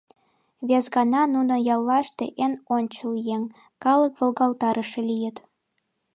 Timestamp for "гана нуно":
0.95-1.55